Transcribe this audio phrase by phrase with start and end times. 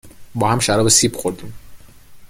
[0.35, 1.53] .با هم شراب سیب خوردیم